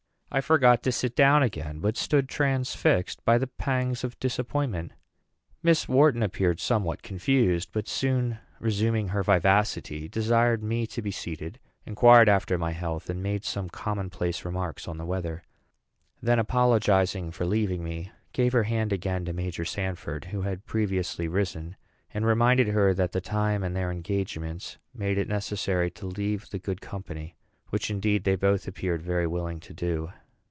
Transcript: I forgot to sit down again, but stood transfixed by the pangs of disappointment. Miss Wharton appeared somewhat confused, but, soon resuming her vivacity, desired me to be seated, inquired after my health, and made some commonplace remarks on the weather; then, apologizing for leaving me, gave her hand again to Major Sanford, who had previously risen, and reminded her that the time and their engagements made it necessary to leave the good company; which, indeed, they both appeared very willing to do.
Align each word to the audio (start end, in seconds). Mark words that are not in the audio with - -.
I 0.33 0.39
forgot 0.39 0.81
to 0.83 0.93
sit 0.93 1.13
down 1.13 1.43
again, 1.43 1.81
but 1.81 1.97
stood 1.97 2.29
transfixed 2.29 3.25
by 3.25 3.37
the 3.37 3.47
pangs 3.47 4.01
of 4.05 4.17
disappointment. 4.17 4.93
Miss 5.61 5.89
Wharton 5.89 6.23
appeared 6.23 6.61
somewhat 6.61 7.03
confused, 7.03 7.71
but, 7.73 7.85
soon 7.85 8.37
resuming 8.57 9.09
her 9.09 9.23
vivacity, 9.23 10.07
desired 10.07 10.63
me 10.63 10.87
to 10.87 11.01
be 11.01 11.11
seated, 11.11 11.59
inquired 11.85 12.29
after 12.29 12.57
my 12.57 12.71
health, 12.71 13.09
and 13.09 13.21
made 13.21 13.43
some 13.43 13.67
commonplace 13.67 14.45
remarks 14.45 14.87
on 14.87 14.97
the 14.97 15.05
weather; 15.05 15.43
then, 16.21 16.39
apologizing 16.39 17.31
for 17.31 17.45
leaving 17.45 17.83
me, 17.83 18.09
gave 18.31 18.53
her 18.53 18.63
hand 18.63 18.93
again 18.93 19.25
to 19.25 19.33
Major 19.33 19.65
Sanford, 19.65 20.27
who 20.31 20.43
had 20.43 20.65
previously 20.65 21.27
risen, 21.27 21.75
and 22.13 22.25
reminded 22.25 22.69
her 22.69 22.93
that 22.93 23.11
the 23.11 23.19
time 23.19 23.63
and 23.65 23.75
their 23.75 23.91
engagements 23.91 24.77
made 24.95 25.17
it 25.17 25.27
necessary 25.27 25.91
to 25.91 26.05
leave 26.07 26.49
the 26.51 26.57
good 26.57 26.79
company; 26.79 27.35
which, 27.69 27.89
indeed, 27.91 28.23
they 28.23 28.35
both 28.37 28.65
appeared 28.65 29.01
very 29.01 29.27
willing 29.27 29.59
to 29.59 29.73
do. 29.73 30.09